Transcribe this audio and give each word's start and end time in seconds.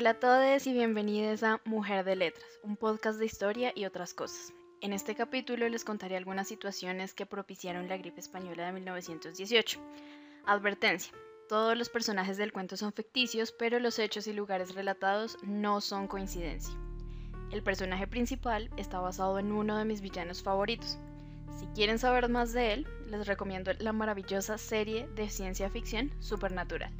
Hola 0.00 0.10
a 0.12 0.18
todos 0.18 0.66
y 0.66 0.72
bienvenidos 0.72 1.42
a 1.42 1.60
Mujer 1.66 2.06
de 2.06 2.16
Letras, 2.16 2.58
un 2.62 2.78
podcast 2.78 3.18
de 3.18 3.26
historia 3.26 3.70
y 3.74 3.84
otras 3.84 4.14
cosas. 4.14 4.54
En 4.80 4.94
este 4.94 5.14
capítulo 5.14 5.68
les 5.68 5.84
contaré 5.84 6.16
algunas 6.16 6.48
situaciones 6.48 7.12
que 7.12 7.26
propiciaron 7.26 7.86
la 7.86 7.98
gripe 7.98 8.18
española 8.18 8.64
de 8.64 8.72
1918. 8.72 9.78
Advertencia. 10.46 11.12
Todos 11.50 11.76
los 11.76 11.90
personajes 11.90 12.38
del 12.38 12.50
cuento 12.50 12.78
son 12.78 12.94
ficticios, 12.94 13.52
pero 13.52 13.78
los 13.78 13.98
hechos 13.98 14.26
y 14.26 14.32
lugares 14.32 14.74
relatados 14.74 15.36
no 15.42 15.82
son 15.82 16.08
coincidencia. 16.08 16.74
El 17.52 17.62
personaje 17.62 18.06
principal 18.06 18.70
está 18.78 19.00
basado 19.00 19.38
en 19.38 19.52
uno 19.52 19.76
de 19.76 19.84
mis 19.84 20.00
villanos 20.00 20.42
favoritos. 20.42 20.98
Si 21.58 21.66
quieren 21.74 21.98
saber 21.98 22.30
más 22.30 22.54
de 22.54 22.72
él, 22.72 22.88
les 23.08 23.26
recomiendo 23.26 23.70
la 23.80 23.92
maravillosa 23.92 24.56
serie 24.56 25.08
de 25.08 25.28
ciencia 25.28 25.68
ficción 25.68 26.10
Supernatural. 26.20 26.90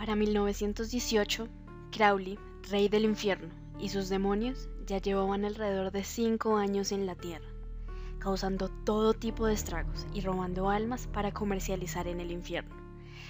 Para 0.00 0.16
1918, 0.16 1.46
Crowley, 1.92 2.38
rey 2.70 2.88
del 2.88 3.04
infierno, 3.04 3.50
y 3.78 3.90
sus 3.90 4.08
demonios 4.08 4.70
ya 4.86 4.96
llevaban 4.96 5.44
alrededor 5.44 5.92
de 5.92 6.04
cinco 6.04 6.56
años 6.56 6.90
en 6.90 7.04
la 7.04 7.16
Tierra, 7.16 7.44
causando 8.18 8.70
todo 8.86 9.12
tipo 9.12 9.44
de 9.44 9.52
estragos 9.52 10.06
y 10.14 10.22
robando 10.22 10.70
almas 10.70 11.06
para 11.06 11.32
comercializar 11.32 12.08
en 12.08 12.20
el 12.20 12.30
infierno. 12.30 12.74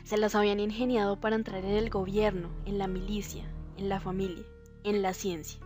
Se 0.04 0.16
las 0.16 0.36
habían 0.36 0.60
ingeniado 0.60 1.18
para 1.18 1.34
entrar 1.34 1.64
en 1.64 1.74
el 1.74 1.90
gobierno, 1.90 2.50
en 2.66 2.78
la 2.78 2.86
milicia, 2.86 3.52
en 3.76 3.88
la 3.88 3.98
familia, 3.98 4.44
en 4.84 5.02
la 5.02 5.12
ciencia, 5.12 5.58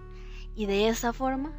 y 0.56 0.64
de 0.64 0.88
esa 0.88 1.12
forma 1.12 1.52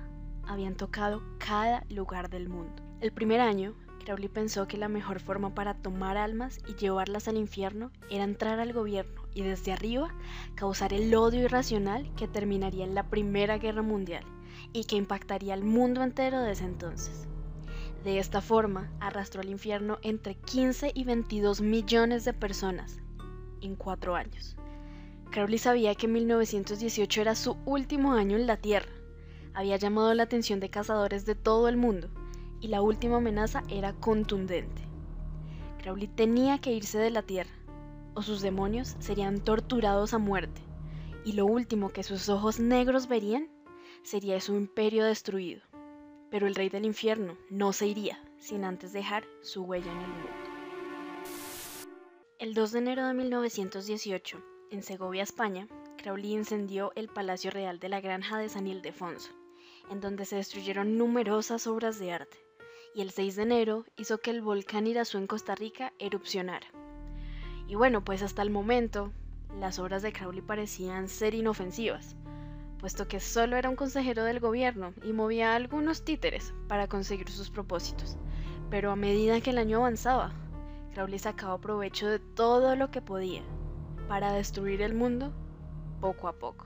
habían 0.47 0.73
tocado 0.73 1.21
cada 1.37 1.85
lugar 1.87 2.31
del 2.31 2.49
mundo. 2.49 2.81
El 2.99 3.11
primer 3.11 3.41
año, 3.41 3.75
Crowley 4.05 4.29
pensó 4.29 4.67
que 4.67 4.77
la 4.77 4.87
mejor 4.87 5.19
forma 5.19 5.55
para 5.55 5.73
tomar 5.73 6.15
almas 6.15 6.59
y 6.67 6.75
llevarlas 6.75 7.27
al 7.27 7.37
infierno 7.37 7.91
era 8.11 8.23
entrar 8.23 8.59
al 8.59 8.71
gobierno 8.71 9.23
y 9.33 9.41
desde 9.41 9.73
arriba 9.73 10.13
causar 10.53 10.93
el 10.93 11.13
odio 11.15 11.41
irracional 11.41 12.13
que 12.15 12.27
terminaría 12.27 12.85
en 12.85 12.93
la 12.93 13.09
Primera 13.09 13.57
Guerra 13.57 13.81
Mundial 13.81 14.23
y 14.73 14.83
que 14.83 14.95
impactaría 14.95 15.55
al 15.55 15.63
mundo 15.63 16.03
entero 16.03 16.39
desde 16.41 16.65
entonces. 16.65 17.27
De 18.03 18.19
esta 18.19 18.41
forma, 18.41 18.91
arrastró 18.99 19.41
al 19.41 19.49
infierno 19.49 19.97
entre 20.03 20.35
15 20.35 20.91
y 20.93 21.03
22 21.03 21.61
millones 21.61 22.25
de 22.25 22.33
personas 22.33 22.99
en 23.61 23.75
cuatro 23.75 24.15
años. 24.15 24.55
Crowley 25.31 25.57
sabía 25.57 25.95
que 25.95 26.07
1918 26.07 27.21
era 27.21 27.33
su 27.33 27.57
último 27.65 28.13
año 28.13 28.37
en 28.37 28.45
la 28.45 28.57
Tierra. 28.57 28.91
Había 29.55 29.77
llamado 29.77 30.13
la 30.13 30.23
atención 30.23 30.59
de 30.59 30.69
cazadores 30.69 31.25
de 31.25 31.33
todo 31.33 31.67
el 31.67 31.77
mundo 31.77 32.11
y 32.61 32.67
la 32.67 32.81
última 32.81 33.17
amenaza 33.17 33.63
era 33.69 33.93
contundente. 33.93 34.81
Crowley 35.81 36.07
tenía 36.07 36.59
que 36.59 36.73
irse 36.73 36.97
de 36.97 37.11
la 37.11 37.21
Tierra 37.21 37.53
o 38.15 38.21
sus 38.21 38.41
demonios 38.41 38.95
serían 38.99 39.41
torturados 39.41 40.13
a 40.13 40.17
muerte, 40.17 40.61
y 41.23 41.33
lo 41.33 41.45
último 41.45 41.89
que 41.89 42.03
sus 42.03 42.29
ojos 42.29 42.59
negros 42.59 43.07
verían 43.07 43.49
sería 44.03 44.39
su 44.39 44.55
imperio 44.55 45.05
destruido. 45.05 45.61
Pero 46.31 46.47
el 46.47 46.55
rey 46.55 46.69
del 46.69 46.85
infierno 46.85 47.37
no 47.49 47.73
se 47.73 47.87
iría 47.87 48.19
sin 48.39 48.63
antes 48.63 48.93
dejar 48.93 49.25
su 49.41 49.63
huella 49.63 49.91
en 49.91 49.99
el 49.99 50.07
mundo. 50.07 50.29
El 52.39 52.53
2 52.53 52.71
de 52.71 52.79
enero 52.79 53.07
de 53.07 53.13
1918, 53.13 54.43
en 54.71 54.83
Segovia, 54.83 55.23
España, 55.23 55.67
Crowley 55.97 56.33
incendió 56.33 56.91
el 56.95 57.07
Palacio 57.07 57.51
Real 57.51 57.79
de 57.79 57.89
la 57.89 58.01
Granja 58.01 58.37
de 58.37 58.49
San 58.49 58.67
Ildefonso, 58.67 59.31
en 59.89 60.01
donde 60.01 60.25
se 60.25 60.35
destruyeron 60.35 60.97
numerosas 60.97 61.67
obras 61.67 61.97
de 61.99 62.11
arte, 62.11 62.44
y 62.95 63.01
el 63.01 63.11
6 63.11 63.35
de 63.35 63.43
enero 63.43 63.85
hizo 63.97 64.19
que 64.19 64.31
el 64.31 64.41
volcán 64.41 64.87
Irazú 64.87 65.17
en 65.17 65.27
Costa 65.27 65.53
Rica 65.53 65.91
erupcionara. 65.99 66.65
Y 67.67 67.75
bueno, 67.75 68.05
pues 68.05 68.21
hasta 68.21 68.41
el 68.41 68.49
momento 68.49 69.11
las 69.59 69.79
obras 69.79 70.01
de 70.01 70.13
Crowley 70.13 70.41
parecían 70.41 71.09
ser 71.09 71.33
inofensivas, 71.33 72.15
puesto 72.79 73.09
que 73.09 73.19
solo 73.19 73.57
era 73.57 73.69
un 73.69 73.75
consejero 73.75 74.23
del 74.23 74.39
gobierno 74.39 74.93
y 75.03 75.11
movía 75.11 75.55
algunos 75.55 76.05
títeres 76.05 76.53
para 76.69 76.87
conseguir 76.87 77.29
sus 77.29 77.49
propósitos. 77.49 78.17
Pero 78.69 78.91
a 78.91 78.95
medida 78.95 79.41
que 79.41 79.49
el 79.49 79.57
año 79.57 79.79
avanzaba, 79.79 80.31
Crowley 80.93 81.19
sacaba 81.19 81.59
provecho 81.59 82.07
de 82.07 82.19
todo 82.19 82.77
lo 82.77 82.91
que 82.91 83.01
podía 83.01 83.43
para 84.07 84.31
destruir 84.31 84.81
el 84.81 84.93
mundo 84.93 85.33
poco 85.99 86.29
a 86.29 86.33
poco. 86.33 86.65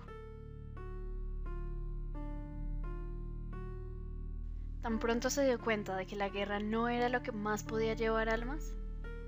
Tan 4.90 4.98
pronto 4.98 5.30
se 5.30 5.46
dio 5.46 5.60
cuenta 5.60 5.96
de 5.96 6.08
que 6.08 6.16
la 6.16 6.30
guerra 6.30 6.60
no 6.60 6.90
era 6.90 7.10
lo 7.10 7.22
que 7.22 7.32
más 7.32 7.62
podía 7.62 7.94
llevar 7.94 8.28
almas, 8.28 8.74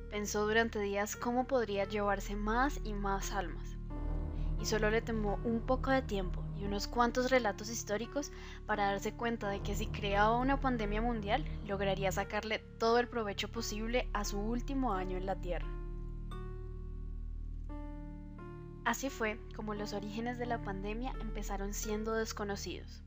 Pensó 0.10 0.44
durante 0.48 0.80
días 0.80 1.16
cómo 1.16 1.46
podría 1.46 1.86
llevarse 1.86 2.36
más 2.36 2.82
y 2.84 2.94
más 2.94 3.32
almas. 3.32 3.78
Y 4.60 4.66
solo 4.66 4.90
le 4.90 5.04
tomó 5.04 5.40
un 5.44 5.62
poco 5.62 5.92
de 5.92 6.02
tiempo 6.02 6.44
y 6.58 6.64
unos 6.64 6.88
cuantos 6.88 7.30
relatos 7.30 7.70
históricos 7.70 8.32
para 8.66 8.86
darse 8.88 9.14
cuenta 9.14 9.50
de 9.50 9.62
que 9.62 9.76
si 9.76 9.86
creaba 9.86 10.36
una 10.36 10.60
pandemia 10.60 11.00
mundial, 11.00 11.46
lograría 11.68 12.12
sacarle 12.12 12.58
todo 12.80 12.98
el 12.98 13.08
provecho 13.08 13.52
posible 13.52 14.10
a 14.14 14.26
su 14.26 14.40
último 14.40 14.94
año 14.94 15.16
en 15.16 15.28
la 15.28 15.36
Tierra. 15.36 15.68
Así 18.84 19.12
fue 19.12 19.40
como 19.56 19.76
los 19.76 19.94
orígenes 19.94 20.40
de 20.40 20.48
la 20.48 20.64
pandemia 20.64 21.14
empezaron 21.22 21.76
siendo 21.76 22.16
desconocidos. 22.16 23.04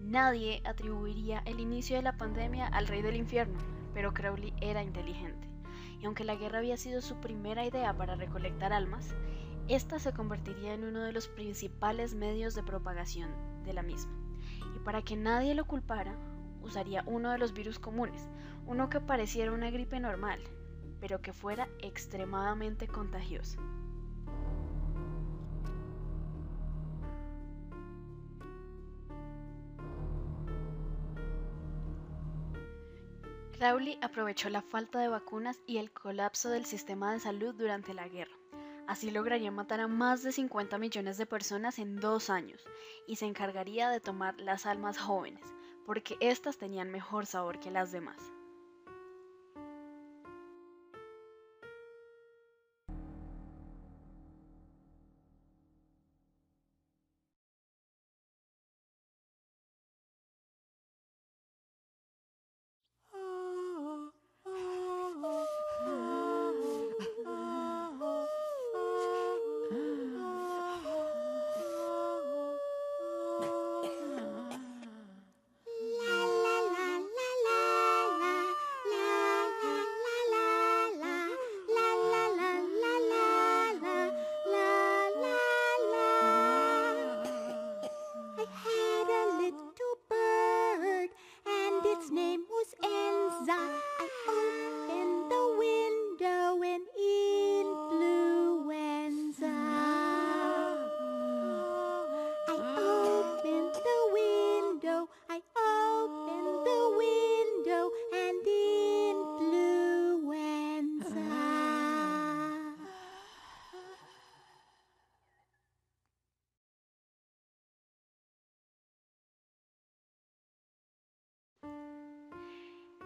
Nadie 0.00 0.62
atribuiría 0.64 1.42
el 1.46 1.60
inicio 1.60 1.96
de 1.96 2.02
la 2.02 2.16
pandemia 2.16 2.66
al 2.66 2.86
rey 2.86 3.02
del 3.02 3.16
infierno, 3.16 3.58
pero 3.92 4.12
Crowley 4.12 4.52
era 4.60 4.82
inteligente 4.82 5.54
y 6.04 6.06
aunque 6.06 6.24
la 6.24 6.34
guerra 6.34 6.58
había 6.58 6.76
sido 6.76 7.00
su 7.00 7.16
primera 7.16 7.64
idea 7.64 7.96
para 7.96 8.14
recolectar 8.14 8.74
almas, 8.74 9.14
esta 9.68 9.98
se 9.98 10.12
convertiría 10.12 10.74
en 10.74 10.84
uno 10.84 11.02
de 11.02 11.12
los 11.12 11.28
principales 11.28 12.14
medios 12.14 12.54
de 12.54 12.62
propagación 12.62 13.30
de 13.64 13.72
la 13.72 13.82
misma. 13.82 14.12
Y 14.76 14.80
para 14.80 15.00
que 15.00 15.16
nadie 15.16 15.54
lo 15.54 15.64
culpara, 15.64 16.14
usaría 16.60 17.04
uno 17.06 17.30
de 17.30 17.38
los 17.38 17.54
virus 17.54 17.78
comunes, 17.78 18.28
uno 18.66 18.90
que 18.90 19.00
pareciera 19.00 19.52
una 19.52 19.70
gripe 19.70 19.98
normal, 19.98 20.40
pero 21.00 21.22
que 21.22 21.32
fuera 21.32 21.68
extremadamente 21.80 22.86
contagioso. 22.86 23.58
Crowley 33.58 33.98
aprovechó 34.02 34.48
la 34.50 34.62
falta 34.62 34.98
de 34.98 35.08
vacunas 35.08 35.60
y 35.64 35.78
el 35.78 35.92
colapso 35.92 36.50
del 36.50 36.64
sistema 36.64 37.12
de 37.12 37.20
salud 37.20 37.54
durante 37.54 37.94
la 37.94 38.08
guerra. 38.08 38.36
Así 38.88 39.12
lograría 39.12 39.52
matar 39.52 39.80
a 39.80 39.86
más 39.86 40.24
de 40.24 40.32
50 40.32 40.76
millones 40.78 41.18
de 41.18 41.26
personas 41.26 41.78
en 41.78 41.96
dos 42.00 42.30
años 42.30 42.64
y 43.06 43.16
se 43.16 43.26
encargaría 43.26 43.88
de 43.90 44.00
tomar 44.00 44.38
las 44.40 44.66
almas 44.66 44.98
jóvenes, 44.98 45.44
porque 45.86 46.16
éstas 46.18 46.58
tenían 46.58 46.90
mejor 46.90 47.26
sabor 47.26 47.60
que 47.60 47.70
las 47.70 47.92
demás. 47.92 48.18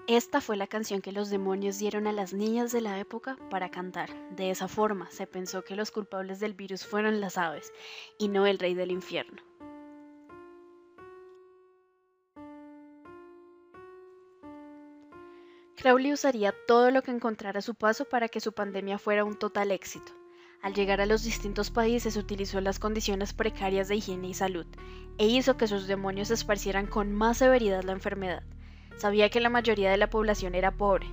Esta 0.08 0.40
fue 0.40 0.56
la 0.56 0.66
canción 0.66 1.02
que 1.02 1.12
los 1.12 1.28
demonios 1.28 1.78
dieron 1.78 2.06
a 2.06 2.12
las 2.12 2.32
niñas 2.32 2.72
de 2.72 2.80
la 2.80 2.98
época 2.98 3.36
para 3.50 3.70
cantar. 3.70 4.08
De 4.30 4.50
esa 4.50 4.66
forma 4.66 5.10
se 5.10 5.26
pensó 5.26 5.64
que 5.64 5.76
los 5.76 5.90
culpables 5.90 6.40
del 6.40 6.54
virus 6.54 6.86
fueron 6.86 7.20
las 7.20 7.36
aves 7.36 7.74
y 8.18 8.28
no 8.28 8.46
el 8.46 8.58
rey 8.58 8.72
del 8.72 8.90
infierno. 8.90 9.42
Crowley 15.76 16.14
usaría 16.14 16.54
todo 16.66 16.90
lo 16.90 17.02
que 17.02 17.10
encontrara 17.10 17.58
a 17.58 17.62
su 17.62 17.74
paso 17.74 18.06
para 18.06 18.30
que 18.30 18.40
su 18.40 18.54
pandemia 18.54 18.98
fuera 18.98 19.26
un 19.26 19.38
total 19.38 19.70
éxito. 19.70 20.10
Al 20.62 20.72
llegar 20.72 21.02
a 21.02 21.06
los 21.06 21.22
distintos 21.22 21.70
países 21.70 22.16
utilizó 22.16 22.62
las 22.62 22.78
condiciones 22.78 23.34
precarias 23.34 23.88
de 23.88 23.96
higiene 23.96 24.28
y 24.28 24.34
salud 24.34 24.66
e 25.18 25.26
hizo 25.26 25.58
que 25.58 25.68
sus 25.68 25.86
demonios 25.86 26.30
esparcieran 26.30 26.86
con 26.86 27.12
más 27.12 27.36
severidad 27.36 27.82
la 27.82 27.92
enfermedad. 27.92 28.42
Sabía 28.98 29.30
que 29.30 29.40
la 29.40 29.48
mayoría 29.48 29.90
de 29.90 29.96
la 29.96 30.10
población 30.10 30.54
era 30.54 30.72
pobre 30.72 31.06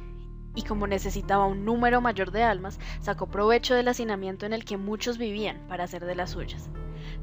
y 0.56 0.64
como 0.64 0.88
necesitaba 0.88 1.46
un 1.46 1.66
número 1.66 2.02
mayor 2.02 2.32
de 2.32 2.44
almas, 2.44 2.80
sacó 3.02 3.28
provecho 3.28 3.76
del 3.76 3.90
hacinamiento 3.90 4.46
en 4.46 4.54
el 4.54 4.66
que 4.66 4.78
muchos 4.78 5.18
vivían 5.18 5.60
para 5.68 5.84
hacer 5.84 6.06
de 6.06 6.16
las 6.16 6.32
suyas. 6.32 6.70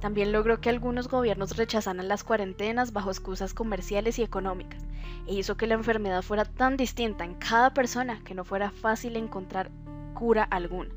También 0.00 0.32
logró 0.32 0.60
que 0.60 0.68
algunos 0.68 1.08
gobiernos 1.08 1.56
rechazaran 1.56 2.06
las 2.08 2.24
cuarentenas 2.24 2.92
bajo 2.92 3.10
excusas 3.10 3.54
comerciales 3.54 4.18
y 4.18 4.22
económicas, 4.22 4.84
e 5.26 5.34
hizo 5.34 5.56
que 5.56 5.66
la 5.66 5.74
enfermedad 5.74 6.22
fuera 6.22 6.44
tan 6.44 6.76
distinta 6.76 7.24
en 7.24 7.34
cada 7.34 7.72
persona 7.72 8.20
que 8.24 8.34
no 8.34 8.44
fuera 8.44 8.70
fácil 8.70 9.16
encontrar 9.16 9.70
cura 10.14 10.44
alguna. 10.44 10.90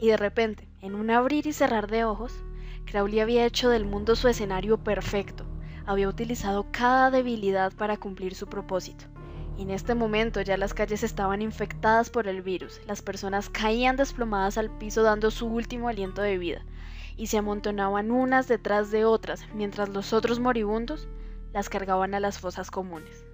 Y 0.00 0.08
de 0.08 0.16
repente, 0.16 0.68
en 0.80 0.94
un 0.94 1.10
abrir 1.10 1.46
y 1.46 1.52
cerrar 1.52 1.88
de 1.88 2.04
ojos, 2.04 2.32
Crowley 2.86 3.20
había 3.20 3.44
hecho 3.44 3.68
del 3.68 3.84
mundo 3.84 4.16
su 4.16 4.28
escenario 4.28 4.78
perfecto, 4.78 5.44
había 5.88 6.06
utilizado 6.06 6.66
cada 6.70 7.10
debilidad 7.10 7.72
para 7.72 7.96
cumplir 7.96 8.34
su 8.34 8.46
propósito. 8.46 9.06
En 9.58 9.70
este 9.70 9.94
momento 9.94 10.42
ya 10.42 10.58
las 10.58 10.74
calles 10.74 11.02
estaban 11.02 11.40
infectadas 11.40 12.10
por 12.10 12.28
el 12.28 12.42
virus, 12.42 12.78
las 12.86 13.00
personas 13.00 13.48
caían 13.48 13.96
desplomadas 13.96 14.58
al 14.58 14.70
piso 14.70 15.02
dando 15.02 15.30
su 15.30 15.46
último 15.46 15.88
aliento 15.88 16.20
de 16.20 16.36
vida, 16.36 16.62
y 17.16 17.28
se 17.28 17.38
amontonaban 17.38 18.10
unas 18.10 18.46
detrás 18.48 18.90
de 18.90 19.06
otras, 19.06 19.46
mientras 19.54 19.88
los 19.88 20.12
otros 20.12 20.40
moribundos 20.40 21.08
las 21.54 21.70
cargaban 21.70 22.12
a 22.14 22.20
las 22.20 22.38
fosas 22.38 22.70
comunes. 22.70 23.24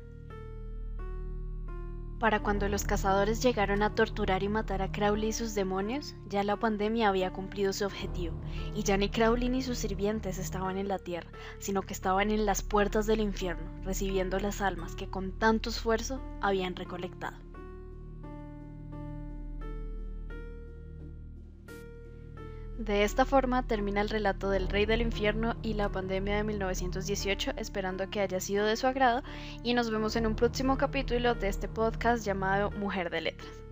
Para 2.25 2.41
cuando 2.41 2.71
los 2.71 2.85
cazadores 2.85 3.43
llegaron 3.43 3.82
a 3.82 3.94
torturar 3.94 4.43
y 4.43 4.49
matar 4.49 4.81
a 4.81 4.91
Crowley 4.91 5.29
y 5.29 5.32
sus 5.35 5.55
demonios, 5.55 6.15
ya 6.26 6.43
la 6.43 6.56
pandemia 6.56 7.11
había 7.11 7.35
cumplido 7.35 7.75
su 7.75 7.85
objetivo, 7.85 8.35
y 8.75 8.82
ya 8.82 8.97
ni 8.97 9.11
Crowley 9.11 9.50
ni 9.50 9.61
sus 9.61 9.76
sirvientes 9.76 10.38
estaban 10.38 10.79
en 10.79 10.88
la 10.88 10.99
tierra, 10.99 11.29
sino 11.59 11.82
que 11.82 11.93
estaban 11.93 12.31
en 12.31 12.47
las 12.47 12.62
puertas 12.62 13.05
del 13.05 13.21
infierno, 13.21 13.71
recibiendo 13.85 14.41
las 14.41 14.62
almas 14.62 14.94
que 14.94 15.11
con 15.11 15.32
tanto 15.32 15.69
esfuerzo 15.69 16.19
habían 16.41 16.76
recolectado. 16.76 17.44
De 22.79 23.05
esta 23.05 23.25
forma 23.25 23.62
termina 23.62 24.00
el 24.00 24.09
relato 24.09 24.50
del 24.50 24.69
Rey 24.69 24.85
del 24.85 25.00
Infierno 25.00 25.55
y 25.62 25.75
la 25.75 25.91
pandemia 25.91 26.37
de 26.37 26.43
1918, 26.43 27.53
esperando 27.56 28.11
que 28.11 28.21
haya 28.21 28.41
sido 28.41 28.67
de 28.67 28.76
su 28.76 28.88
agrado 28.88 29.23
y 29.62 29.75
nos 29.75 29.91
vemos 29.91 30.17
en 30.17 30.26
un 30.26 30.35
próximo 30.35 30.76
capítulo 30.76 31.37
de 31.37 31.49
este 31.49 31.69
podcast 31.69 32.25
llamado 32.26 32.73
Mujer 32.73 33.11
de 33.11 33.21
Letras. 33.21 33.63